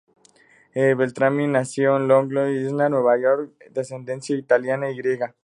[0.73, 5.35] Beltrami nació en Long Island, Nueva York, de ascendencia italiana y griega.